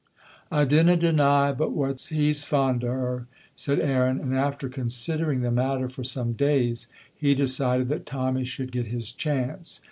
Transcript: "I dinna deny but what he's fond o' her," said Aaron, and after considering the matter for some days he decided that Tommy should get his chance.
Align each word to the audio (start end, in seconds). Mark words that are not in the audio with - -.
"I 0.51 0.65
dinna 0.65 0.97
deny 0.97 1.51
but 1.51 1.73
what 1.73 1.99
he's 1.99 2.43
fond 2.43 2.83
o' 2.83 2.87
her," 2.91 3.27
said 3.55 3.79
Aaron, 3.79 4.19
and 4.19 4.33
after 4.33 4.67
considering 4.67 5.41
the 5.41 5.51
matter 5.51 5.87
for 5.87 6.03
some 6.03 6.33
days 6.33 6.87
he 7.15 7.35
decided 7.35 7.87
that 7.89 8.07
Tommy 8.07 8.43
should 8.43 8.71
get 8.71 8.87
his 8.87 9.11
chance. 9.11 9.79